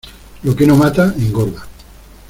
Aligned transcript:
Lo 0.41 0.55
que 0.55 0.65
no 0.65 0.75
mata, 0.75 1.13
engorda. 1.15 1.67